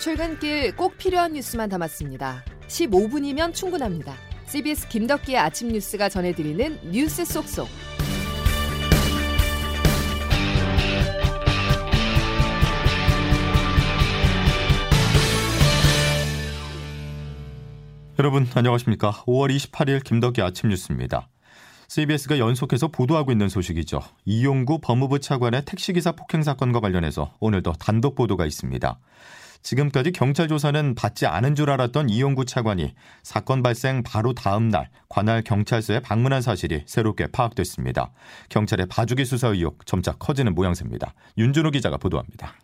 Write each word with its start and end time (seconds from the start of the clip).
출근길 0.00 0.74
꼭 0.76 0.96
필요한 0.96 1.34
뉴스만 1.34 1.68
담았습니다. 1.68 2.42
15분이면 2.68 3.52
충분합니다. 3.52 4.14
CBS 4.46 4.88
김덕기의 4.88 5.36
아침 5.36 5.68
뉴스가 5.68 6.08
전해드리는 6.08 6.90
뉴스 6.90 7.22
속속. 7.26 7.68
여러분 18.18 18.48
안녕하십니까? 18.54 19.12
5월 19.26 19.54
28일 19.54 20.02
김덕기 20.02 20.40
아침 20.40 20.70
뉴스입니다. 20.70 21.28
CBS가 21.88 22.38
연속해서 22.38 22.88
보도하고 22.88 23.32
있는 23.32 23.50
소식이죠. 23.50 24.00
이용구 24.24 24.78
법무부 24.80 25.18
차관의 25.20 25.66
택시기사 25.66 26.12
폭행 26.12 26.42
사건과 26.42 26.80
관련해서 26.80 27.34
오늘도 27.40 27.74
단독 27.74 28.14
보도가 28.14 28.46
있습니다. 28.46 28.98
지금까지 29.62 30.12
경찰 30.12 30.48
조사는 30.48 30.94
받지 30.94 31.26
않은 31.26 31.54
줄 31.54 31.70
알았던 31.70 32.08
이용구 32.08 32.44
차관이 32.44 32.94
사건 33.22 33.62
발생 33.62 34.02
바로 34.02 34.32
다음 34.32 34.68
날 34.68 34.88
관할 35.08 35.42
경찰서에 35.42 36.00
방문한 36.00 36.42
사실이 36.42 36.84
새롭게 36.86 37.26
파악됐습니다. 37.28 38.12
경찰의 38.48 38.86
봐주기 38.86 39.24
수사 39.24 39.48
의혹 39.48 39.84
점차 39.86 40.12
커지는 40.12 40.54
모양새입니다. 40.54 41.14
윤준호 41.38 41.70
기자가 41.70 41.96
보도합니다. 41.96 42.54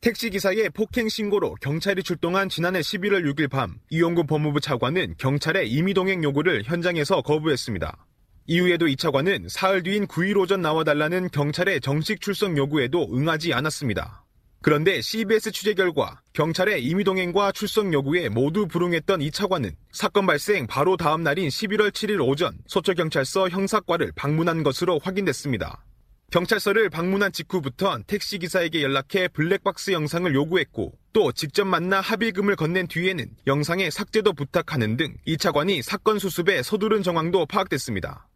택시기사의 0.00 0.70
폭행 0.70 1.10
신고로 1.10 1.56
경찰이 1.60 2.02
출동한 2.02 2.48
지난해 2.48 2.80
11월 2.80 3.22
6일 3.30 3.50
밤 3.50 3.78
이용구 3.90 4.24
법무부 4.24 4.60
차관은 4.60 5.16
경찰의 5.18 5.70
임의동행 5.70 6.24
요구를 6.24 6.62
현장에서 6.64 7.20
거부했습니다. 7.20 8.06
이후에도 8.46 8.88
이 8.88 8.96
차관은 8.96 9.46
사흘 9.48 9.82
뒤인 9.82 10.06
9일 10.06 10.38
오전 10.38 10.62
나와달라는 10.62 11.28
경찰의 11.30 11.82
정식 11.82 12.20
출석 12.22 12.56
요구에도 12.56 13.08
응하지 13.12 13.52
않았습니다. 13.52 14.24
그런데 14.62 15.00
CBS 15.00 15.52
취재 15.52 15.72
결과 15.72 16.20
경찰의 16.34 16.84
임의동행과 16.84 17.52
출석 17.52 17.92
요구에 17.92 18.28
모두 18.28 18.66
불응했던 18.68 19.22
이 19.22 19.30
차관은 19.30 19.74
사건 19.90 20.26
발생 20.26 20.66
바로 20.66 20.98
다음 20.98 21.22
날인 21.22 21.48
11월 21.48 21.90
7일 21.90 22.26
오전 22.26 22.58
소초경찰서 22.66 23.48
형사과를 23.48 24.12
방문한 24.14 24.62
것으로 24.62 25.00
확인됐습니다. 25.02 25.84
경찰서를 26.30 26.90
방문한 26.90 27.32
직후부터 27.32 27.98
택시기사에게 28.06 28.82
연락해 28.82 29.28
블랙박스 29.28 29.90
영상을 29.90 30.32
요구했고 30.32 30.92
또 31.12 31.32
직접 31.32 31.64
만나 31.64 32.00
합의금을 32.00 32.54
건넨 32.54 32.86
뒤에는 32.86 33.26
영상의 33.48 33.90
삭제도 33.90 34.32
부탁하는 34.32 34.96
등 34.96 35.16
이 35.24 35.36
차관이 35.36 35.82
사건 35.82 36.18
수습에 36.20 36.62
서두른 36.62 37.02
정황도 37.02 37.46
파악됐습니다. 37.46 38.28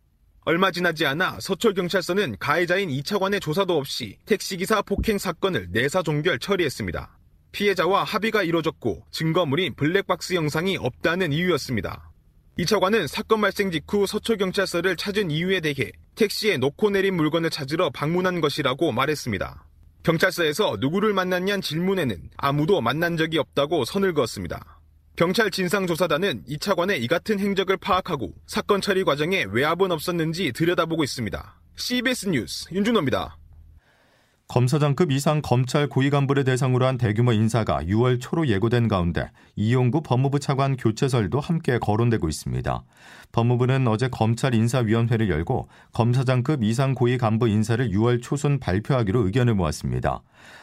얼마 0.46 0.70
지나지 0.70 1.06
않아 1.06 1.38
서초경찰서는 1.40 2.36
가해자인 2.38 2.90
이 2.90 3.02
차관의 3.02 3.40
조사도 3.40 3.78
없이 3.78 4.18
택시기사 4.26 4.82
폭행 4.82 5.16
사건을 5.16 5.68
내사 5.70 6.02
종결 6.02 6.38
처리했습니다. 6.38 7.16
피해자와 7.52 8.04
합의가 8.04 8.42
이뤄졌고 8.42 9.06
증거물인 9.10 9.74
블랙박스 9.74 10.34
영상이 10.34 10.76
없다는 10.76 11.32
이유였습니다. 11.32 12.10
이 12.58 12.66
차관은 12.66 13.06
사건 13.06 13.40
발생 13.40 13.70
직후 13.70 14.06
서초경찰서를 14.06 14.96
찾은 14.96 15.30
이유에 15.30 15.60
대해 15.60 15.90
택시에 16.14 16.58
놓고 16.58 16.90
내린 16.90 17.16
물건을 17.16 17.48
찾으러 17.48 17.88
방문한 17.88 18.42
것이라고 18.42 18.92
말했습니다. 18.92 19.64
경찰서에서 20.02 20.76
누구를 20.78 21.14
만났냐는 21.14 21.62
질문에는 21.62 22.20
아무도 22.36 22.82
만난 22.82 23.16
적이 23.16 23.38
없다고 23.38 23.86
선을 23.86 24.12
그었습니다. 24.12 24.73
경찰 25.16 25.48
진상조사단은 25.48 26.42
이 26.48 26.58
차관의 26.58 27.00
이 27.02 27.06
같은 27.06 27.38
행적을 27.38 27.76
파악하고 27.76 28.32
사건 28.46 28.80
처리 28.80 29.04
과정에 29.04 29.44
외압은 29.48 29.92
없었는지 29.92 30.50
들여다보고 30.52 31.04
있습니다. 31.04 31.60
CBS 31.76 32.28
뉴스 32.30 32.66
윤준호입니다. 32.72 33.36
검사장급 34.46 35.10
이상 35.10 35.40
검찰 35.42 35.88
고위 35.88 36.10
간부를 36.10 36.44
대상으로 36.44 36.84
한 36.86 36.98
대규모 36.98 37.32
인사가 37.32 37.82
6월 37.82 38.20
초로 38.20 38.46
예고된 38.46 38.88
가운데 38.88 39.30
이용구 39.56 40.02
법무부 40.02 40.38
차관 40.38 40.76
교체설도 40.76 41.40
함께 41.40 41.78
거론되고 41.78 42.28
있습니다. 42.28 42.84
법무부는 43.32 43.88
어제 43.88 44.08
검찰 44.08 44.54
인사위원회를 44.54 45.30
열고 45.30 45.68
검사장급 45.92 46.62
이상 46.62 46.94
고위 46.94 47.16
간부 47.16 47.48
인사를 47.48 47.88
6월 47.88 48.22
초순 48.22 48.60
발표하기로 48.60 49.24
의견을 49.26 49.54
모았습니다. 49.54 50.22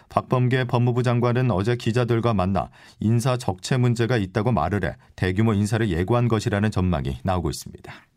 박범계 0.09 0.65
법무부 0.65 1.01
장관은 1.01 1.49
어제 1.49 1.75
기자들과 1.75 2.35
만나 2.35 2.69
인사 2.99 3.35
적체 3.35 3.77
문제가 3.77 4.15
있다고 4.15 4.51
말을 4.51 4.85
해 4.85 4.95
대규모 5.15 5.53
인사를 5.53 5.89
예고한 5.89 6.27
것이라는 6.27 6.69
전망이 6.69 7.17
나오고 7.23 7.49
있습니다. 7.49 8.10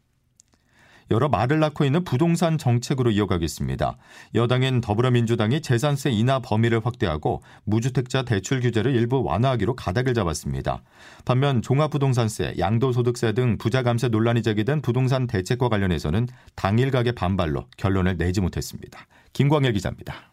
여러 1.10 1.28
말을 1.28 1.60
낳고 1.60 1.84
있는 1.84 2.04
부동산 2.04 2.58
정책으로 2.58 3.10
이어가겠습니다. 3.10 3.96
여당인 4.34 4.80
더불어민주당이 4.80 5.60
재산세 5.60 6.10
인하 6.10 6.38
범위를 6.40 6.80
확대하고 6.84 7.42
무주택자 7.64 8.22
대출 8.22 8.60
규제를 8.60 8.94
일부 8.94 9.22
완화하기로 9.22 9.76
가닥을 9.76 10.14
잡았습니다. 10.14 10.82
반면 11.24 11.62
종합부동산세, 11.62 12.54
양도소득세 12.58 13.32
등 13.32 13.58
부자 13.58 13.82
감세 13.82 14.08
논란이 14.08 14.42
제기된 14.42 14.80
부동산 14.80 15.26
대책과 15.26 15.68
관련해서는 15.68 16.28
당일각의 16.56 17.12
반발로 17.12 17.66
결론을 17.76 18.16
내지 18.16 18.40
못했습니다. 18.40 19.06
김광일 19.32 19.72
기자입니다. 19.72 20.32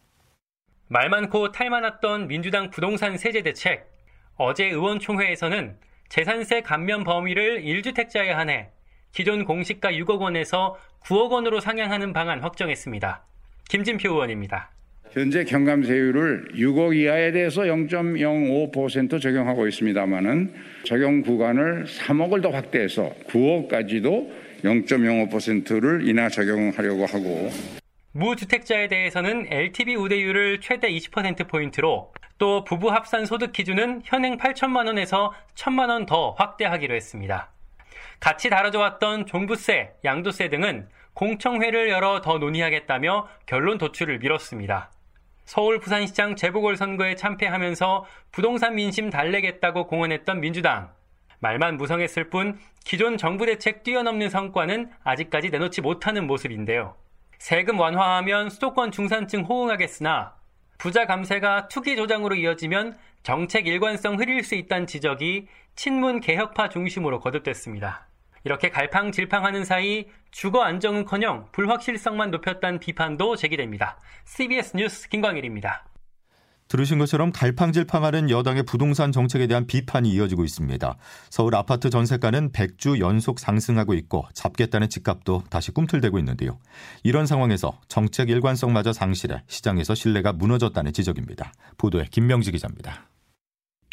말 0.88 1.08
많고 1.08 1.52
탈 1.52 1.70
많았던 1.70 2.28
민주당 2.28 2.70
부동산 2.70 3.16
세제 3.16 3.42
대책. 3.42 3.90
어제 4.36 4.66
의원총회에서는 4.66 5.76
재산세 6.08 6.60
감면 6.60 7.04
범위를 7.04 7.62
1주택자에 7.62 8.28
한해 8.28 8.70
기존 9.12 9.44
공시가 9.44 9.90
6억 9.92 10.20
원에서 10.20 10.76
9억 11.04 11.30
원으로 11.30 11.60
상향하는 11.60 12.12
방안 12.12 12.40
확정했습니다. 12.40 13.22
김진표 13.68 14.10
의원입니다. 14.10 14.70
현재 15.10 15.44
경감세율을 15.44 16.52
6억 16.54 16.96
이하에 16.96 17.32
대해서 17.32 17.62
0.05% 17.62 19.20
적용하고 19.20 19.66
있습니다만은 19.68 20.54
적용 20.84 21.20
구간을 21.20 21.84
3억을 21.84 22.42
더 22.42 22.48
확대해서 22.50 23.12
9억까지도 23.28 24.30
0.05%를 24.64 26.08
인하 26.08 26.28
적용하려고 26.30 27.04
하고 27.04 27.50
무주택자에 28.12 28.88
대해서는 28.88 29.46
LTV 29.50 29.96
우대율을 29.96 30.60
최대 30.60 30.88
20%포인트로 30.88 32.12
또 32.38 32.64
부부 32.64 32.90
합산 32.90 33.26
소득 33.26 33.52
기준은 33.52 34.02
현행 34.04 34.38
8천만 34.38 34.86
원에서 34.86 35.34
1천만 35.54 35.88
원 35.90 36.06
더 36.06 36.30
확대하기로 36.38 36.94
했습니다. 36.94 37.50
같이 38.22 38.48
다뤄져 38.50 38.78
왔던 38.78 39.26
종부세, 39.26 39.94
양도세 40.04 40.48
등은 40.48 40.88
공청회를 41.14 41.88
열어 41.88 42.20
더 42.20 42.38
논의하겠다며 42.38 43.26
결론 43.46 43.78
도출을 43.78 44.20
미뤘습니다. 44.20 44.92
서울 45.44 45.80
부산시장 45.80 46.36
재보궐선거에 46.36 47.16
참패하면서 47.16 48.04
부동산 48.30 48.76
민심 48.76 49.10
달래겠다고 49.10 49.88
공언했던 49.88 50.40
민주당. 50.40 50.92
말만 51.40 51.76
무성했을 51.76 52.30
뿐 52.30 52.60
기존 52.84 53.18
정부 53.18 53.44
대책 53.44 53.82
뛰어넘는 53.82 54.30
성과는 54.30 54.92
아직까지 55.02 55.50
내놓지 55.50 55.80
못하는 55.80 56.28
모습인데요. 56.28 56.94
세금 57.40 57.80
완화하면 57.80 58.50
수도권 58.50 58.92
중산층 58.92 59.40
호응하겠으나 59.42 60.36
부자 60.78 61.06
감세가 61.06 61.66
투기 61.66 61.96
조장으로 61.96 62.36
이어지면 62.36 62.96
정책 63.24 63.66
일관성 63.66 64.20
흐릴 64.20 64.44
수 64.44 64.54
있다는 64.54 64.86
지적이 64.86 65.48
친문 65.74 66.20
개혁파 66.20 66.68
중심으로 66.68 67.18
거듭됐습니다. 67.18 68.11
이렇게 68.44 68.70
갈팡질팡하는 68.70 69.64
사이 69.64 70.06
주거 70.30 70.62
안정은커녕 70.62 71.48
불확실성만 71.52 72.30
높였다는 72.30 72.80
비판도 72.80 73.36
제기됩니다. 73.36 73.98
CBS 74.24 74.76
뉴스 74.76 75.08
김광일입니다. 75.08 75.84
들으신 76.72 76.98
것처럼 76.98 77.32
갈팡질팡하는 77.32 78.30
여당의 78.30 78.62
부동산 78.62 79.12
정책에 79.12 79.46
대한 79.46 79.66
비판이 79.66 80.08
이어지고 80.08 80.42
있습니다. 80.44 80.96
서울 81.28 81.54
아파트 81.54 81.90
전세가는 81.90 82.50
100주 82.52 82.98
연속 82.98 83.40
상승하고 83.40 83.92
있고 83.92 84.24
잡겠다는 84.32 84.88
집값도 84.88 85.44
다시 85.50 85.70
꿈틀대고 85.70 86.18
있는데요. 86.20 86.58
이런 87.02 87.26
상황에서 87.26 87.78
정책 87.88 88.30
일관성마저 88.30 88.94
상실해 88.94 89.42
시장에서 89.48 89.94
신뢰가 89.94 90.32
무너졌다는 90.32 90.94
지적입니다. 90.94 91.52
보도에 91.76 92.06
김명지 92.10 92.52
기자입니다. 92.52 93.11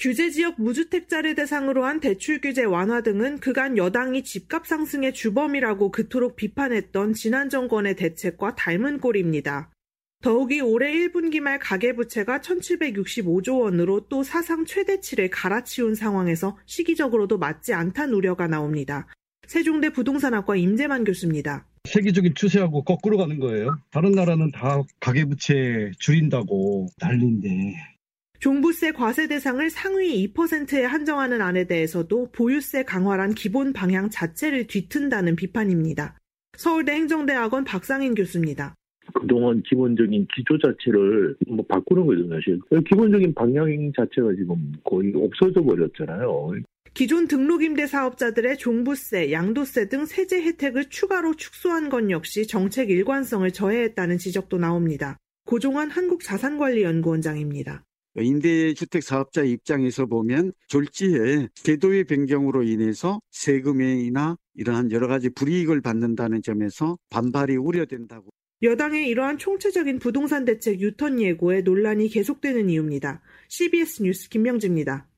규제 0.01 0.29
지역 0.29 0.61
무주택자를 0.61 1.35
대상으로 1.35 1.83
한 1.83 1.99
대출 1.99 2.39
규제 2.39 2.63
완화 2.63 3.01
등은 3.01 3.39
그간 3.39 3.75
여당이 3.75 4.23
집값 4.23 4.65
상승의 4.65 5.13
주범이라고 5.13 5.91
그토록 5.91 6.37
비판했던 6.37 7.13
지난 7.13 7.49
정권의 7.49 7.97
대책과 7.97 8.55
닮은 8.55 9.01
꼴입니다. 9.01 9.73
더욱이 10.21 10.61
올해 10.61 10.93
1분기 10.93 11.41
말 11.41 11.59
가계부채가 11.59 12.39
1765조 12.39 13.59
원으로 13.59 14.07
또 14.07 14.23
사상 14.23 14.63
최대치를 14.63 15.31
갈아치운 15.31 15.95
상황에서 15.95 16.57
시기적으로도 16.65 17.37
맞지 17.37 17.73
않다는 17.73 18.13
우려가 18.13 18.47
나옵니다. 18.47 19.05
세종대 19.47 19.89
부동산학과 19.89 20.55
임재만 20.55 21.03
교수입니다. 21.03 21.67
세계적인 21.89 22.35
추세하고 22.35 22.85
거꾸로 22.85 23.17
가는 23.17 23.37
거예요. 23.37 23.77
다른 23.91 24.13
나라는 24.13 24.51
다 24.51 24.81
가계부채 25.01 25.91
줄인다고 25.99 26.87
난리인데 27.01 27.98
종부세 28.39 28.93
과세 28.93 29.27
대상을 29.27 29.69
상위 29.69 30.25
2%에 30.33 30.85
한정하는 30.85 31.41
안에 31.41 31.65
대해서도 31.65 32.31
보유세 32.31 32.83
강화란 32.83 33.33
기본 33.33 33.73
방향 33.73 34.09
자체를 34.09 34.67
뒤튼다는 34.67 35.35
비판입니다. 35.35 36.17
서울대 36.57 36.93
행정대학원 36.93 37.65
박상인 37.65 38.15
교수입니다. 38.15 38.75
그동안 39.13 39.61
기본적인 39.63 40.27
기조 40.33 40.57
자체를 40.57 41.35
뭐 41.47 41.65
바꾸는 41.67 42.05
거죠, 42.05 42.29
사실. 42.29 42.59
기본적인 42.87 43.33
방향 43.33 43.65
자체가 43.95 44.33
지금 44.35 44.71
거의 44.85 45.11
없어져 45.15 45.61
버렸잖아요. 45.61 46.53
기존 46.93 47.27
등록임대 47.27 47.87
사업자들의 47.87 48.57
종부세, 48.57 49.33
양도세 49.33 49.89
등 49.89 50.05
세제 50.05 50.41
혜택을 50.41 50.85
추가로 50.85 51.33
축소한 51.35 51.89
건 51.89 52.09
역시 52.09 52.47
정책 52.47 52.89
일관성을 52.89 53.49
저해했다는 53.51 54.17
지적도 54.17 54.57
나옵니다. 54.57 55.17
고종환 55.45 55.89
한국자산관리연구원장입니다. 55.89 57.83
임대주택 58.21 59.03
사업자 59.03 59.43
입장에서 59.43 60.05
보면 60.05 60.53
졸지에 60.67 61.49
제도의 61.53 62.05
변경으로 62.05 62.63
인해서 62.63 63.21
세금이나 63.31 64.37
이러한 64.55 64.91
여러 64.91 65.07
가지 65.07 65.29
불이익을 65.29 65.81
받는다는 65.81 66.41
점에서 66.41 66.97
반발이 67.09 67.57
우려된다고. 67.57 68.29
여당의 68.61 69.07
이러한 69.07 69.37
총체적인 69.37 69.99
부동산 69.99 70.43
대책 70.43 70.81
유턴 70.81 71.21
예고에 71.21 71.61
논란이 71.61 72.09
계속되는 72.09 72.69
이유입니다. 72.69 73.21
CBS 73.47 74.03
뉴스 74.03 74.29
김명지입니다. 74.29 75.08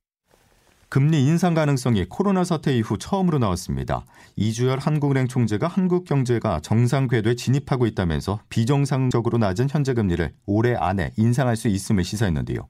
금리 0.91 1.25
인상 1.25 1.53
가능성이 1.53 2.03
코로나 2.03 2.43
사태 2.43 2.75
이후 2.75 2.97
처음으로 2.97 3.39
나왔습니다. 3.39 4.03
이주열 4.35 4.77
한국은행 4.77 5.29
총재가 5.29 5.69
한국 5.69 6.03
경제가 6.03 6.59
정상 6.59 7.07
궤도에 7.07 7.35
진입하고 7.35 7.85
있다면서 7.85 8.41
비정상적으로 8.49 9.37
낮은 9.37 9.69
현재 9.69 9.93
금리를 9.93 10.33
올해 10.45 10.75
안에 10.75 11.13
인상할 11.15 11.55
수 11.55 11.69
있음을 11.69 12.03
시사했는데요. 12.03 12.67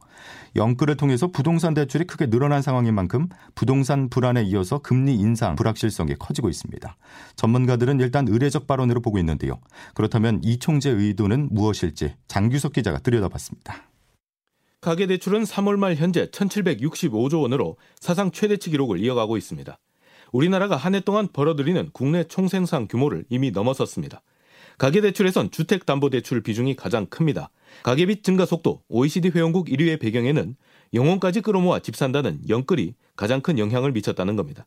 영끌을 0.56 0.97
통해서 0.97 1.29
부동산 1.31 1.73
대출이 1.73 2.06
크게 2.06 2.27
늘어난 2.27 2.62
상황인 2.62 2.94
만큼 2.94 3.27
부동산 3.56 4.07
불안에 4.07 4.44
이어서 4.44 4.77
금리 4.77 5.15
인상 5.15 5.56
불확실성이 5.56 6.13
커지고 6.19 6.50
있습니다. 6.50 6.95
전문가들은 7.38 8.00
일단 8.01 8.27
의례적 8.27 8.68
발언으로 8.68 9.01
보고 9.01 9.18
있는데요. 9.18 9.57
그렇다면 9.95 10.41
이 10.44 10.59
총재의 10.59 10.95
의도는 10.95 11.50
무엇일지 11.50 12.13
장규석 12.27 12.73
기자가 12.73 13.00
들여다봤습니다. 13.00 13.91
가계 14.81 15.06
대출은 15.06 15.44
3월 15.44 15.78
말 15.78 15.95
현재 15.95 16.25
1765조 16.25 17.44
원으로 17.44 17.78
사상 18.00 18.31
최대치 18.31 18.72
기록을 18.72 19.00
이어가고 19.00 19.38
있습니다. 19.38 19.78
우리나라가 20.31 20.75
한 20.75 20.95
해 20.95 21.01
동안 21.01 21.28
벌어들이는 21.31 21.92
국내 21.94 22.24
총생산 22.24 22.88
규모를 22.88 23.24
이미 23.30 23.51
넘어섰습니다. 23.51 24.24
가계대출에선 24.80 25.51
주택담보대출 25.51 26.42
비중이 26.42 26.75
가장 26.75 27.06
큽니다. 27.06 27.51
가계빚 27.83 28.24
증가 28.24 28.45
속도 28.48 28.81
OECD 28.89 29.30
회원국 29.30 29.68
1위의 29.68 30.00
배경에는 30.00 30.56
영혼까지 30.95 31.42
끌어모아 31.42 31.80
집 31.80 31.95
산다는 31.95 32.42
영끌이 32.50 32.95
가장 33.16 33.42
큰 33.42 33.60
영향을 33.60 33.92
미쳤다는 33.92 34.36
겁니다. 34.36 34.66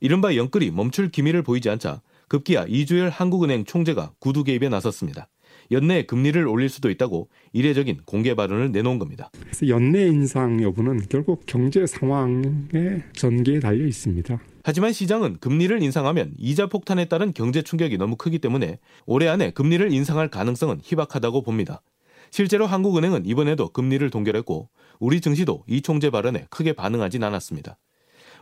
이른바 0.00 0.34
영끌이 0.34 0.72
멈출 0.72 1.10
기미를 1.10 1.42
보이지 1.42 1.70
않자 1.70 2.02
급기야 2.26 2.64
이주열 2.68 3.10
한국은행 3.10 3.64
총재가 3.64 4.14
구두 4.18 4.42
개입에 4.42 4.68
나섰습니다. 4.68 5.28
연내 5.70 6.02
금리를 6.02 6.46
올릴 6.46 6.68
수도 6.68 6.90
있다고 6.90 7.28
이례적인 7.52 8.00
공개 8.04 8.34
발언을 8.34 8.72
내놓은 8.72 8.98
겁니다. 8.98 9.30
그래서 9.40 9.68
연내 9.68 10.06
인상 10.06 10.62
여부는 10.62 11.02
결국 11.08 11.44
경제 11.46 11.86
상황의 11.86 13.02
전개에 13.14 13.60
달려 13.60 13.86
있습니다. 13.86 14.40
하지만 14.62 14.92
시장은 14.92 15.36
금리를 15.40 15.82
인상하면 15.82 16.32
이자 16.38 16.66
폭탄에 16.66 17.04
따른 17.04 17.32
경제 17.32 17.62
충격이 17.62 17.98
너무 17.98 18.16
크기 18.16 18.38
때문에 18.38 18.78
올해 19.06 19.28
안에 19.28 19.50
금리를 19.50 19.92
인상할 19.92 20.28
가능성은 20.28 20.80
희박하다고 20.82 21.42
봅니다. 21.42 21.82
실제로 22.30 22.66
한국은행은 22.66 23.26
이번에도 23.26 23.68
금리를 23.68 24.08
동결했고 24.10 24.68
우리 24.98 25.20
증시도 25.20 25.64
이 25.68 25.82
총재 25.82 26.10
발언에 26.10 26.46
크게 26.50 26.72
반응하진 26.72 27.22
않았습니다. 27.22 27.78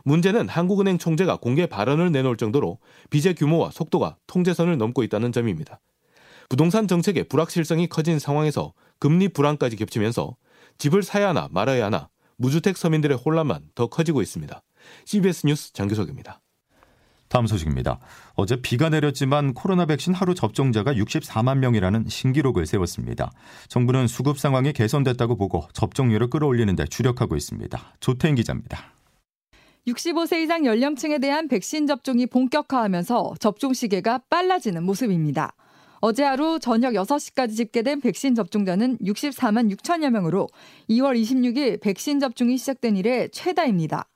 문제는 0.05 0.49
한국은행 0.49 0.97
총재가 0.97 1.37
공개 1.37 1.65
발언을 1.65 2.11
내놓을 2.11 2.37
정도로 2.37 2.79
빚의 3.09 3.35
규모와 3.35 3.71
속도가 3.71 4.17
통제선을 4.27 4.77
넘고 4.77 5.03
있다는 5.03 5.31
점입니다. 5.31 5.79
부동산 6.53 6.87
정책의 6.87 7.23
불확실성이 7.29 7.87
커진 7.87 8.19
상황에서 8.19 8.73
금리 8.99 9.27
불안까지 9.27 9.75
겹치면서 9.75 10.35
집을 10.77 11.01
사야 11.01 11.29
하나 11.29 11.47
말아야 11.49 11.85
하나 11.85 12.09
무주택 12.37 12.77
서민들의 12.77 13.17
혼란만 13.17 13.63
더 13.73 13.87
커지고 13.87 14.21
있습니다. 14.21 14.61
CBS 15.05 15.47
뉴스 15.47 15.73
장규석입니다. 15.73 16.41
다음 17.27 17.47
소식입니다. 17.47 17.97
어제 18.35 18.61
비가 18.61 18.89
내렸지만 18.89 19.55
코로나 19.55 19.87
백신 19.87 20.13
하루 20.13 20.35
접종자가 20.35 20.93
64만 20.93 21.57
명이라는 21.57 22.05
신기록을 22.07 22.67
세웠습니다. 22.67 23.31
정부는 23.67 24.05
수급 24.05 24.37
상황이 24.37 24.73
개선됐다고 24.73 25.37
보고 25.37 25.67
접종률을 25.73 26.29
끌어올리는 26.29 26.75
데 26.75 26.85
주력하고 26.85 27.35
있습니다. 27.35 27.95
조태인 27.99 28.35
기자입니다. 28.35 28.93
65세 29.87 30.43
이상 30.43 30.67
연령층에 30.67 31.17
대한 31.17 31.47
백신 31.47 31.87
접종이 31.87 32.27
본격화하면서 32.27 33.37
접종 33.39 33.73
시계가 33.73 34.19
빨라지는 34.29 34.83
모습입니다. 34.83 35.55
어제 36.05 36.21
하루 36.21 36.59
저녁 36.59 36.95
6시까지 36.95 37.55
집계된 37.55 38.01
백신 38.01 38.35
접종자는 38.35 38.97
64만 38.97 39.73
6천여 39.73 40.09
명으로 40.09 40.49
2월 40.89 41.17
26일 41.17 41.79
백신 41.79 42.19
접종이 42.19 42.57
시작된 42.57 42.97
이래 42.97 43.29
최다입니다. 43.29 44.09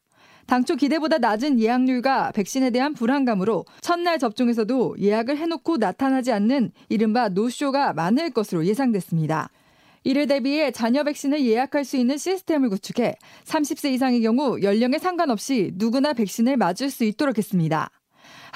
당초 0.47 0.75
기대보다 0.75 1.19
낮은 1.19 1.61
예약률과 1.61 2.33
백신에 2.33 2.71
대한 2.71 2.93
불안감으로 2.93 3.63
첫날 3.79 4.19
접종에서도 4.19 4.97
예약을 4.99 5.37
해놓고 5.37 5.77
나타나지 5.77 6.33
않는 6.33 6.73
이른바 6.89 7.29
노쇼가 7.29 7.93
많을 7.93 8.31
것으로 8.31 8.65
예상됐습니다. 8.65 9.49
이를 10.03 10.27
대비해 10.27 10.71
자녀 10.71 11.05
백신을 11.05 11.45
예약할 11.45 11.85
수 11.85 11.95
있는 11.95 12.17
시스템을 12.17 12.67
구축해 12.67 13.15
30세 13.45 13.93
이상의 13.93 14.21
경우 14.23 14.61
연령에 14.61 14.97
상관없이 14.97 15.71
누구나 15.75 16.11
백신을 16.11 16.57
맞을 16.57 16.89
수 16.89 17.05
있도록 17.05 17.37
했습니다. 17.37 17.89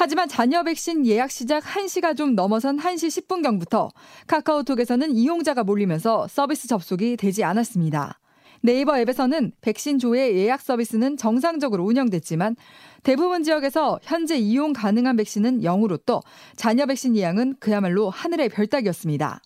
하지만 0.04 0.28
자녀 0.28 0.64
백신 0.64 1.06
예약 1.06 1.30
시작 1.30 1.64
1시가 1.64 2.18
좀 2.18 2.34
넘어선 2.34 2.80
1시 2.80 3.28
10분경부터 3.28 3.92
카카오톡에서는 4.26 5.12
이용자가 5.12 5.64
몰리면서 5.64 6.28
서비스 6.28 6.68
접속이 6.68 7.18
되지 7.18 7.44
않았습니다. 7.44 8.20
네이버 8.64 8.98
앱에서는 8.98 9.52
백신 9.62 10.00
조회 10.00 10.34
예약 10.34 10.62
서비스는 10.62 11.18
정상적으로 11.18 11.84
운영됐지만 11.86 12.56
대부분 13.04 13.44
지역에서 13.44 14.00
현재 14.02 14.38
이용 14.38 14.74
가능한 14.74 15.18
백신은 15.18 15.62
0으로 15.62 16.02
또 16.04 16.22
자녀 16.56 16.88
백신 16.88 17.16
예약은 17.16 17.58
그야말로 17.60 18.10
하늘의 18.10 18.50
별따기였습니다. 18.50 19.40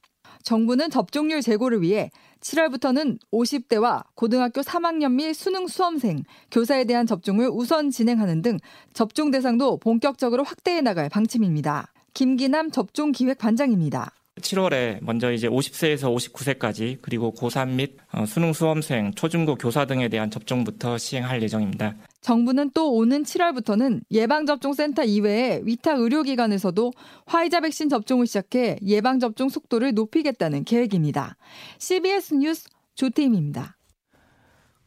정부는 0.46 0.92
접종률 0.92 1.42
제고를 1.42 1.82
위해 1.82 2.12
7월부터는 2.40 3.18
50대와 3.34 4.06
고등학교 4.14 4.62
3학년 4.62 5.14
및 5.14 5.34
수능 5.34 5.68
수험생, 5.68 6.24
교사에 6.52 6.86
대한 6.86 7.08
접종을 7.08 7.50
우선 7.52 7.90
진행하는 7.90 8.44
등 8.44 8.60
접종 8.94 9.32
대상도 9.32 9.78
본격적으로 9.78 10.44
확대해 10.44 10.82
나갈 10.82 11.10
방침입니다. 11.10 11.92
김기남 12.14 12.70
접종 12.72 13.12
기획 13.12 13.40
반장입니다. 13.40 14.14
7월에 14.40 15.00
먼저 15.02 15.32
이제 15.32 15.48
50세에서 15.48 16.14
59세까지 16.14 17.00
그리고 17.02 17.34
고3 17.34 17.70
및 17.70 17.98
어, 18.12 18.26
수능 18.26 18.54
수험생, 18.54 19.14
초중고 19.16 19.56
교사 19.56 19.86
등에 19.86 20.10
대한 20.10 20.30
접종부터 20.30 20.98
시행할 20.98 21.42
예정입니다. 21.42 21.96
정부는 22.26 22.72
또 22.74 22.92
오는 22.92 23.22
7월부터는 23.22 24.02
예방접종센터 24.10 25.04
이외에 25.04 25.62
위탁 25.64 26.00
의료기관에서도 26.00 26.92
화이자 27.28 27.60
백신 27.60 27.88
접종을 27.88 28.26
시작해 28.26 28.78
예방접종 28.84 29.50
속도를 29.50 29.94
높이겠다는 29.94 30.64
계획입니다. 30.64 31.38
CBS 31.78 32.34
뉴스 32.34 32.68
조태임입니다. 32.96 33.78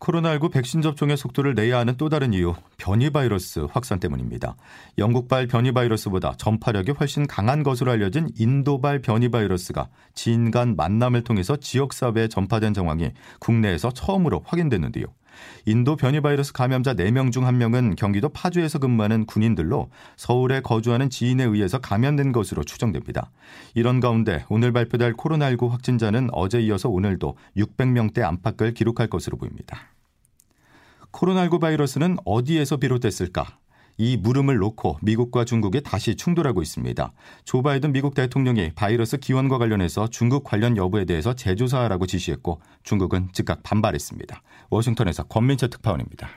코로나19 0.00 0.50
백신 0.50 0.82
접종의 0.82 1.16
속도를 1.16 1.54
내야 1.54 1.78
하는 1.78 1.96
또 1.96 2.08
다른 2.08 2.32
이유, 2.32 2.54
변이 2.76 3.10
바이러스 3.10 3.66
확산 3.70 4.00
때문입니다. 4.00 4.56
영국발 4.96 5.46
변이 5.46 5.70
바이러스보다 5.70 6.34
전파력이 6.38 6.90
훨씬 6.92 7.28
강한 7.28 7.62
것으로 7.62 7.92
알려진 7.92 8.28
인도발 8.36 9.00
변이 9.00 9.28
바이러스가 9.28 9.88
지인 10.12 10.50
간 10.50 10.74
만남을 10.74 11.22
통해서 11.22 11.54
지역사회에 11.54 12.26
전파된 12.26 12.74
정황이 12.74 13.12
국내에서 13.38 13.92
처음으로 13.92 14.42
확인됐는데요. 14.44 15.06
인도 15.66 15.96
변이 15.96 16.20
바이러스 16.20 16.52
감염자 16.52 16.94
4명 16.94 17.32
중 17.32 17.44
1명은 17.44 17.96
경기도 17.96 18.28
파주에서 18.28 18.78
근무하는 18.78 19.26
군인들로 19.26 19.90
서울에 20.16 20.60
거주하는 20.60 21.10
지인에 21.10 21.44
의해서 21.44 21.78
감염된 21.78 22.32
것으로 22.32 22.64
추정됩니다. 22.64 23.30
이런 23.74 24.00
가운데 24.00 24.44
오늘 24.48 24.72
발표될 24.72 25.14
코로나19 25.14 25.68
확진자는 25.68 26.30
어제 26.32 26.60
이어서 26.60 26.88
오늘도 26.88 27.36
600명대 27.56 28.22
안팎을 28.22 28.74
기록할 28.74 29.08
것으로 29.08 29.36
보입니다. 29.36 29.92
코로나19 31.12 31.60
바이러스는 31.60 32.16
어디에서 32.24 32.76
비롯됐을까? 32.78 33.58
이 34.00 34.16
물음을 34.16 34.56
놓고 34.56 34.98
미국과 35.02 35.44
중국이 35.44 35.82
다시 35.82 36.14
충돌하고 36.14 36.62
있습니다. 36.62 37.12
조 37.44 37.62
바이든 37.62 37.92
미국 37.92 38.14
대통령이 38.14 38.72
바이러스 38.76 39.18
기원과 39.18 39.58
관련해서 39.58 40.08
중국 40.08 40.44
관련 40.44 40.76
여부에 40.76 41.04
대해서 41.04 41.34
재조사하라고 41.34 42.06
지시했고 42.06 42.60
중국은 42.84 43.30
즉각 43.32 43.64
반발했습니다. 43.64 44.40
워싱턴에서 44.70 45.24
권민철 45.24 45.70
특파원입니다. 45.70 46.28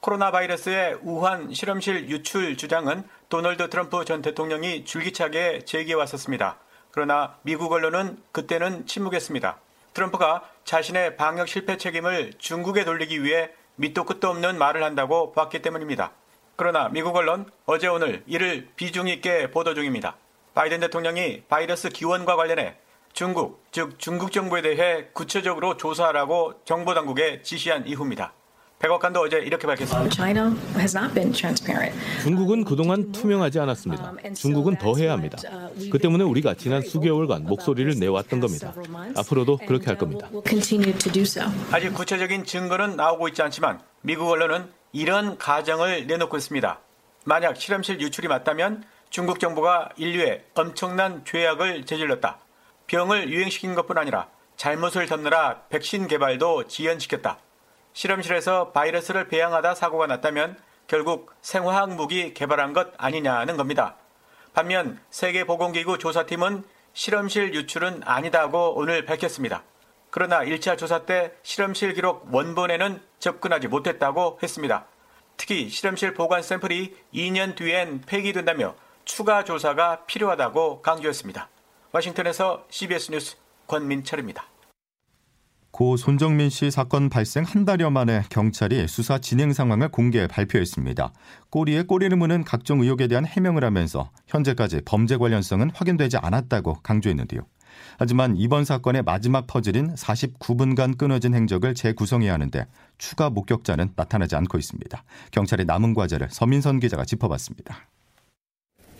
코로나 0.00 0.32
바이러스의 0.32 0.98
우한 1.02 1.54
실험실 1.54 2.10
유출 2.10 2.56
주장은 2.56 3.04
도널드 3.28 3.70
트럼프 3.70 4.04
전 4.04 4.20
대통령이 4.20 4.84
줄기차게 4.84 5.64
제기해 5.64 5.94
왔었습니다. 5.94 6.58
그러나 6.90 7.36
미국 7.42 7.72
언론은 7.72 8.18
그때는 8.32 8.84
침묵했습니다. 8.86 9.60
트럼프가 9.94 10.42
자신의 10.64 11.16
방역 11.16 11.48
실패 11.48 11.78
책임을 11.78 12.32
중국에 12.38 12.84
돌리기 12.84 13.22
위해 13.22 13.50
밑도 13.76 14.04
끝도 14.04 14.28
없는 14.28 14.58
말을 14.58 14.82
한다고 14.82 15.32
봤기 15.32 15.62
때문입니다. 15.62 16.12
그러나 16.56 16.88
미국 16.88 17.16
언론 17.16 17.46
어제 17.66 17.88
오늘 17.88 18.22
이를 18.26 18.68
비중 18.76 19.08
있게 19.08 19.50
보도 19.50 19.74
중입니다. 19.74 20.16
바이든 20.54 20.80
대통령이 20.80 21.42
바이러스 21.48 21.88
기원과 21.88 22.36
관련해 22.36 22.74
중국, 23.12 23.64
즉 23.72 23.98
중국 23.98 24.32
정부에 24.32 24.62
대해 24.62 25.06
구체적으로 25.12 25.76
조사하라고 25.76 26.54
정보 26.64 26.94
당국에 26.94 27.42
지시한 27.42 27.86
이후입니다. 27.86 28.32
백악관도 28.78 29.20
어제 29.20 29.38
이렇게 29.38 29.66
밝혔습니다. 29.66 30.24
중국은 32.22 32.64
그동안 32.64 33.12
투명하지 33.12 33.58
않았습니다. 33.60 34.12
중국은 34.34 34.76
더 34.76 34.94
해야 34.96 35.12
합니다. 35.12 35.38
그 35.90 35.98
때문에 35.98 36.24
우리가 36.24 36.54
지난 36.54 36.82
수개월간 36.82 37.44
목소리를 37.44 37.98
내왔던 37.98 38.40
겁니다. 38.40 38.74
앞으로도 39.16 39.58
그렇게 39.66 39.86
할 39.86 39.96
겁니다. 39.96 40.28
아직 41.70 41.94
구체적인 41.94 42.44
증거는 42.44 42.96
나오고 42.96 43.28
있지 43.28 43.42
않지만 43.42 43.80
미국 44.02 44.28
언론은 44.28 44.68
이런 44.94 45.36
가정을 45.38 46.06
내놓고 46.06 46.36
있습니다. 46.36 46.78
만약 47.24 47.56
실험실 47.56 48.00
유출이 48.00 48.28
맞다면 48.28 48.84
중국 49.10 49.40
정부가 49.40 49.88
인류에 49.96 50.44
엄청난 50.54 51.24
죄악을 51.24 51.84
저질렀다. 51.84 52.38
병을 52.86 53.28
유행시킨 53.28 53.74
것뿐 53.74 53.98
아니라 53.98 54.28
잘못을 54.56 55.06
덮느라 55.06 55.62
백신 55.68 56.06
개발도 56.06 56.68
지연시켰다. 56.68 57.38
실험실에서 57.92 58.70
바이러스를 58.70 59.26
배양하다 59.26 59.74
사고가 59.74 60.06
났다면 60.06 60.56
결국 60.86 61.32
생화학 61.42 61.94
무기 61.94 62.32
개발한 62.32 62.72
것 62.72 62.92
아니냐는 62.96 63.56
겁니다. 63.56 63.96
반면 64.52 65.00
세계보건기구 65.10 65.98
조사팀은 65.98 66.62
실험실 66.92 67.52
유출은 67.52 68.02
아니다고 68.04 68.74
오늘 68.76 69.04
밝혔습니다. 69.04 69.64
그러나 70.10 70.44
1차 70.44 70.78
조사 70.78 71.00
때 71.00 71.32
실험실 71.42 71.94
기록 71.94 72.32
원본에는 72.32 73.02
접근하지 73.24 73.68
못했다고 73.68 74.38
했습니다. 74.42 74.86
특히 75.38 75.70
실험실 75.70 76.12
보관 76.12 76.42
샘플이 76.42 76.94
2년 77.14 77.56
뒤엔 77.56 78.02
폐기된다며 78.06 78.74
추가 79.06 79.44
조사가 79.44 80.04
필요하다고 80.04 80.82
강조했습니다. 80.82 81.48
워싱턴에서 81.92 82.66
CBS 82.68 83.12
뉴스 83.12 83.36
권민철입니다. 83.66 84.44
고 85.70 85.96
손정민 85.96 86.50
씨 86.50 86.70
사건 86.70 87.08
발생 87.08 87.44
한 87.44 87.64
달여 87.64 87.90
만에 87.90 88.22
경찰이 88.28 88.86
수사 88.86 89.18
진행 89.18 89.52
상황을 89.52 89.88
공개 89.88 90.26
발표했습니다. 90.28 91.12
꼬리에 91.50 91.82
꼬리를 91.82 92.16
무는 92.16 92.44
각종 92.44 92.80
의혹에 92.80 93.08
대한 93.08 93.26
해명을 93.26 93.64
하면서 93.64 94.10
현재까지 94.28 94.82
범죄 94.84 95.16
관련성은 95.16 95.70
확인되지 95.74 96.18
않았다고 96.18 96.74
강조했는데요. 96.82 97.40
하지만 97.98 98.36
이번 98.36 98.64
사건의 98.64 99.02
마지막 99.02 99.46
퍼즐인 99.46 99.94
49분간 99.94 100.96
끊어진 100.98 101.34
행적을 101.34 101.74
재구성해야 101.74 102.32
하는데 102.32 102.66
추가 102.98 103.30
목격자는 103.30 103.92
나타나지 103.96 104.36
않고 104.36 104.58
있습니다. 104.58 105.04
경찰의 105.30 105.66
남은 105.66 105.94
과제를 105.94 106.28
서민선 106.30 106.80
기자가 106.80 107.04
짚어봤습니다. 107.04 107.88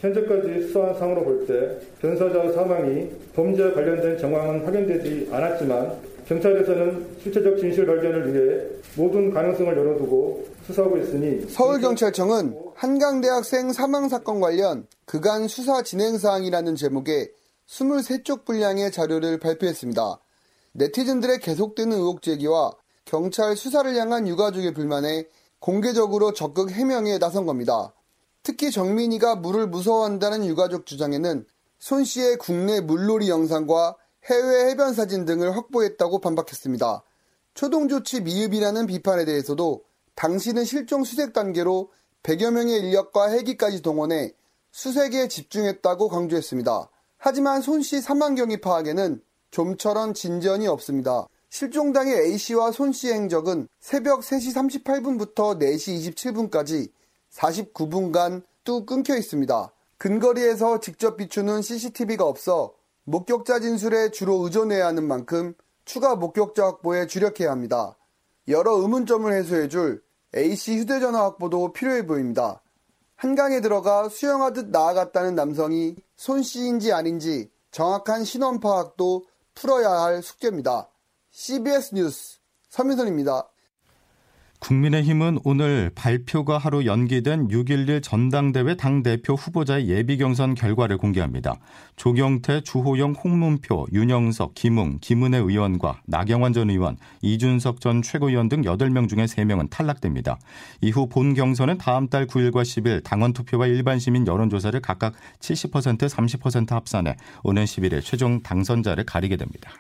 현재까지 0.00 0.66
수사한 0.68 0.98
상으로 0.98 1.24
볼 1.24 1.46
때 1.46 1.78
변사자 2.00 2.52
사망이 2.52 3.08
범죄와 3.34 3.72
관련된 3.72 4.18
정황은 4.18 4.64
확인되지 4.66 5.28
않았지만 5.32 5.92
경찰에서는 6.26 7.16
실체적 7.22 7.58
진실 7.58 7.86
발견을 7.86 8.32
위해 8.32 8.64
모든 8.96 9.32
가능성을 9.32 9.76
열어두고 9.76 10.46
수사하고 10.66 10.98
있으니 10.98 11.46
서울경찰청은 11.50 12.56
한강대학생 12.74 13.72
사망 13.72 14.08
사건 14.08 14.40
관련 14.40 14.86
그간 15.04 15.48
수사 15.48 15.82
진행 15.82 16.16
사항이라는 16.18 16.76
제목의 16.76 17.30
23쪽 17.68 18.44
분량의 18.44 18.92
자료를 18.92 19.38
발표했습니다. 19.38 20.20
네티즌들의 20.72 21.40
계속되는 21.40 21.96
의혹 21.96 22.22
제기와 22.22 22.72
경찰 23.04 23.56
수사를 23.56 23.94
향한 23.96 24.26
유가족의 24.26 24.74
불만에 24.74 25.28
공개적으로 25.60 26.32
적극 26.32 26.70
해명에 26.70 27.18
나선 27.18 27.46
겁니다. 27.46 27.94
특히 28.42 28.70
정민이가 28.70 29.36
물을 29.36 29.66
무서워한다는 29.66 30.44
유가족 30.44 30.84
주장에는 30.84 31.46
손 31.78 32.04
씨의 32.04 32.36
국내 32.38 32.80
물놀이 32.80 33.30
영상과 33.30 33.96
해외 34.24 34.70
해변 34.70 34.94
사진 34.94 35.24
등을 35.24 35.56
확보했다고 35.56 36.20
반박했습니다. 36.20 37.02
초동 37.54 37.88
조치 37.88 38.20
미흡이라는 38.20 38.86
비판에 38.86 39.24
대해서도 39.24 39.84
당시는 40.14 40.64
실종 40.64 41.04
수색 41.04 41.32
단계로 41.32 41.90
100여 42.22 42.50
명의 42.50 42.78
인력과 42.80 43.28
헬기까지 43.28 43.82
동원해 43.82 44.32
수색에 44.72 45.28
집중했다고 45.28 46.08
강조했습니다. 46.08 46.88
하지만 47.26 47.62
손씨 47.62 48.02
사망 48.02 48.34
경위 48.34 48.60
파악에는 48.60 49.18
좀처럼 49.50 50.12
진전이 50.12 50.66
없습니다. 50.66 51.26
실종 51.48 51.94
당의 51.94 52.14
A씨와 52.18 52.70
손 52.70 52.92
씨의 52.92 53.14
행적은 53.14 53.66
새벽 53.80 54.20
3시 54.20 54.84
38분부터 54.84 55.58
4시 55.58 56.14
27분까지 56.14 56.90
49분간 57.32 58.42
뚝 58.62 58.84
끊겨 58.84 59.16
있습니다. 59.16 59.72
근거리에서 59.96 60.80
직접 60.80 61.16
비추는 61.16 61.62
CCTV가 61.62 62.26
없어 62.26 62.74
목격자 63.04 63.60
진술에 63.60 64.10
주로 64.10 64.44
의존해야 64.44 64.86
하는 64.88 65.08
만큼 65.08 65.54
추가 65.86 66.16
목격자 66.16 66.62
확보에 66.62 67.06
주력해야 67.06 67.50
합니다. 67.50 67.96
여러 68.48 68.74
의문점을 68.74 69.32
해소해줄 69.32 70.02
A씨 70.36 70.76
휴대전화 70.76 71.22
확보도 71.22 71.72
필요해 71.72 72.04
보입니다. 72.04 72.60
한강에 73.24 73.62
들어가 73.62 74.10
수영하듯 74.10 74.68
나아갔다는 74.68 75.34
남성이 75.34 75.96
손 76.14 76.42
씨인지 76.42 76.92
아닌지 76.92 77.50
정확한 77.70 78.22
신원 78.22 78.60
파악도 78.60 79.24
풀어야 79.54 79.88
할 79.88 80.22
숙제입니다. 80.22 80.90
CBS 81.30 81.94
뉴스 81.94 82.40
서민선입니다. 82.68 83.48
국민의힘은 84.64 85.40
오늘 85.44 85.90
발표가 85.94 86.56
하루 86.56 86.86
연기된 86.86 87.48
6.11 87.48 88.02
전당대회 88.02 88.76
당대표 88.76 89.34
후보자의 89.34 89.90
예비 89.90 90.16
경선 90.16 90.54
결과를 90.54 90.96
공개합니다. 90.96 91.56
조경태, 91.96 92.62
주호영, 92.62 93.12
홍문표, 93.12 93.86
윤영석, 93.92 94.54
김웅, 94.54 95.00
김은혜 95.02 95.36
의원과 95.36 96.00
나경원 96.06 96.54
전 96.54 96.70
의원, 96.70 96.96
이준석 97.20 97.82
전 97.82 98.00
최고위원 98.00 98.48
등 98.48 98.62
8명 98.62 99.06
중에 99.06 99.26
3명은 99.26 99.68
탈락됩니다. 99.68 100.38
이후 100.80 101.10
본 101.10 101.34
경선은 101.34 101.76
다음 101.76 102.08
달 102.08 102.26
9일과 102.26 102.62
10일 102.62 103.04
당원 103.04 103.34
투표와 103.34 103.66
일반 103.66 103.98
시민 103.98 104.26
여론조사를 104.26 104.80
각각 104.80 105.12
70% 105.40 106.08
30% 106.08 106.70
합산해 106.70 107.16
오는 107.42 107.64
11일 107.64 108.02
최종 108.02 108.42
당선자를 108.42 109.04
가리게 109.04 109.36
됩니다. 109.36 109.72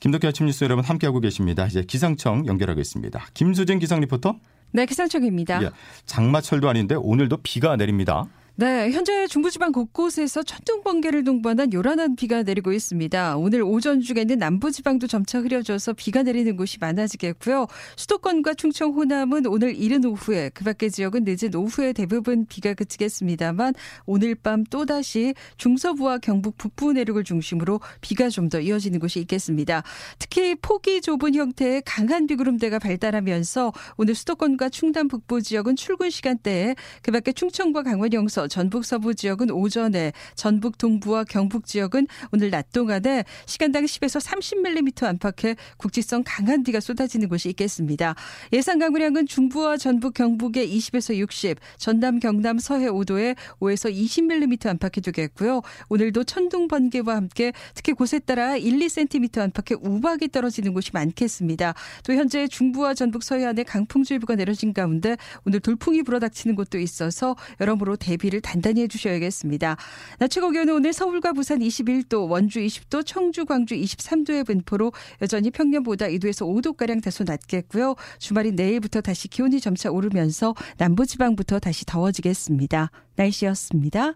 김덕기 0.00 0.26
아침 0.26 0.46
뉴스 0.46 0.64
여러분 0.64 0.84
함께하고 0.84 1.20
계십니다. 1.20 1.66
이제 1.66 1.82
기상청 1.82 2.46
연결하겠습니다. 2.46 3.26
김수진 3.34 3.78
기상 3.78 4.00
리포터. 4.00 4.36
네, 4.72 4.84
기상청입니다. 4.86 5.62
예, 5.62 5.70
장마철도 6.04 6.68
아닌데 6.68 6.94
오늘도 6.94 7.38
비가 7.42 7.76
내립니다. 7.76 8.26
네, 8.58 8.90
현재 8.90 9.26
중부지방 9.26 9.70
곳곳에서 9.72 10.42
천둥 10.42 10.82
번개를 10.82 11.24
동반한 11.24 11.74
요란한 11.74 12.16
비가 12.16 12.42
내리고 12.42 12.72
있습니다. 12.72 13.36
오늘 13.36 13.62
오전 13.62 14.00
중에는 14.00 14.38
남부지방도 14.38 15.08
점차 15.08 15.40
흐려져서 15.40 15.92
비가 15.92 16.22
내리는 16.22 16.56
곳이 16.56 16.78
많아지겠고요. 16.80 17.66
수도권과 17.96 18.54
충청 18.54 18.94
호남은 18.94 19.44
오늘 19.44 19.76
이른 19.76 20.06
오후에 20.06 20.48
그밖의 20.54 20.90
지역은 20.90 21.24
늦은 21.26 21.54
오후에 21.54 21.92
대부분 21.92 22.46
비가 22.46 22.72
그치겠습니다만 22.72 23.74
오늘 24.06 24.34
밤 24.34 24.64
또다시 24.64 25.34
중서부와 25.58 26.16
경북 26.18 26.56
북부 26.56 26.94
내륙을 26.94 27.24
중심으로 27.24 27.80
비가 28.00 28.30
좀 28.30 28.46
더 28.48 28.60
이어지는 28.60 29.00
곳이 29.00 29.18
있겠습니다. 29.20 29.82
특히 30.20 30.54
폭이 30.54 31.00
좁은 31.00 31.34
형태의 31.34 31.82
강한 31.84 32.28
비구름대가 32.28 32.78
발달하면서 32.78 33.72
오늘 33.98 34.14
수도권과 34.14 34.68
충남 34.68 35.08
북부 35.08 35.42
지역은 35.42 35.74
출근 35.74 36.08
시간대에 36.10 36.76
그밖에 37.02 37.32
충청과 37.32 37.82
강원 37.82 38.12
영서 38.12 38.45
전북 38.48 38.84
서부 38.84 39.14
지역은 39.14 39.50
오전에, 39.50 40.12
전북 40.34 40.78
동부와 40.78 41.24
경북 41.24 41.66
지역은 41.66 42.06
오늘 42.32 42.50
낮 42.50 42.72
동안에 42.72 43.24
시간당 43.46 43.84
10에서 43.84 44.20
30mm 44.20 45.04
안팎의 45.04 45.56
국지성 45.76 46.22
강한 46.24 46.62
비가 46.62 46.80
쏟아지는 46.80 47.28
곳이 47.28 47.48
있겠습니다. 47.50 48.14
예상 48.52 48.78
강우량은 48.78 49.26
중부와 49.26 49.76
전북 49.76 50.14
경북에 50.14 50.66
20에서 50.66 51.16
60, 51.16 51.58
전남 51.78 52.18
경남 52.20 52.58
서해 52.58 52.86
5도에 52.86 53.36
5에서 53.60 53.92
20mm 53.92 54.66
안팎이 54.66 55.02
되겠고요. 55.02 55.62
오늘도 55.88 56.24
천둥 56.24 56.68
번개와 56.68 57.16
함께 57.16 57.52
특히 57.74 57.92
곳에 57.92 58.18
따라 58.18 58.56
1, 58.56 58.78
2cm 58.78 59.38
안팎의 59.38 59.78
우박이 59.80 60.28
떨어지는 60.28 60.74
곳이 60.74 60.90
많겠습니다. 60.92 61.74
또 62.04 62.12
현재 62.14 62.46
중부와 62.46 62.94
전북 62.94 63.22
서해안에 63.22 63.62
강풍주의보가 63.64 64.36
내려진 64.36 64.72
가운데 64.72 65.16
오늘 65.44 65.60
돌풍이 65.60 66.02
불어닥치는 66.02 66.56
곳도 66.56 66.78
있어서 66.78 67.36
여러모로 67.60 67.96
대비를 67.96 68.35
준비를 68.36 68.40
단단히 68.42 68.82
해주셔야겠습니다. 68.82 69.76
낮 70.18 70.28
최고 70.28 70.50
기온은 70.50 70.74
오늘 70.74 70.92
서울과 70.92 71.32
부산 71.32 71.58
21도, 71.60 72.28
원주 72.30 72.60
20도, 72.60 73.04
청주, 73.04 73.44
광주 73.44 73.74
23도의 73.74 74.46
분포로 74.46 74.92
여전히 75.22 75.50
평년보다 75.50 76.06
2도에서 76.06 76.46
5도가량 76.46 77.02
다소 77.02 77.24
낮겠고요. 77.24 77.94
주말인 78.18 78.56
내일부터 78.56 79.00
다시 79.00 79.28
기온이 79.28 79.60
점차 79.60 79.90
오르면서 79.90 80.54
남부지방부터 80.78 81.58
다시 81.58 81.84
더워지겠습니다. 81.86 82.90
날씨였습니다. 83.16 84.14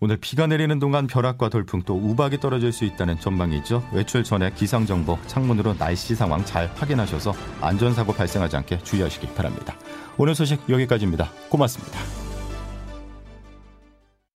오늘 0.00 0.16
비가 0.16 0.48
내리는 0.48 0.76
동안 0.80 1.06
벼락과 1.06 1.48
돌풍 1.48 1.82
또 1.82 1.94
우박이 1.94 2.40
떨어질 2.40 2.72
수 2.72 2.84
있다는 2.84 3.20
전망이죠. 3.20 3.88
외출 3.92 4.24
전에 4.24 4.50
기상정보 4.52 5.16
창문으로 5.28 5.78
날씨 5.78 6.16
상황 6.16 6.44
잘 6.44 6.66
확인하셔서 6.74 7.32
안전사고 7.60 8.12
발생하지 8.12 8.56
않게 8.56 8.78
주의하시기 8.78 9.28
바랍니다. 9.34 9.76
오늘 10.18 10.34
소식 10.34 10.68
여기까지입니다. 10.68 11.30
고맙습니다. 11.48 12.21